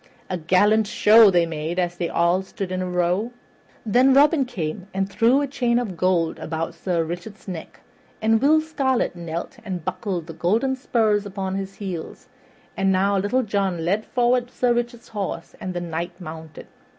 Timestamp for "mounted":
16.19-16.65